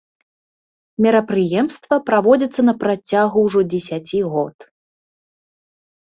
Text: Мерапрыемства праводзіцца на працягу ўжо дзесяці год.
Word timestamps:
Мерапрыемства 1.05 1.95
праводзіцца 2.07 2.61
на 2.69 2.73
працягу 2.83 3.43
ўжо 3.49 3.59
дзесяці 3.73 4.19
год. 4.37 4.57